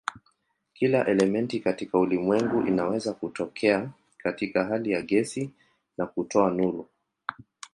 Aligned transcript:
Kila 0.73 1.07
elementi 1.07 1.59
katika 1.59 1.97
ulimwengu 1.99 2.61
inaweza 2.67 3.13
kutokea 3.13 3.89
katika 4.17 4.63
hali 4.65 4.91
ya 4.91 5.01
gesi 5.01 5.51
na 5.97 6.05
kutoa 6.05 6.51
nuru. 6.51 6.89